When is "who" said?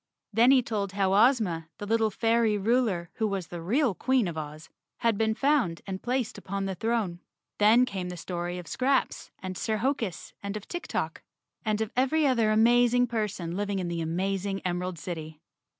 3.17-3.27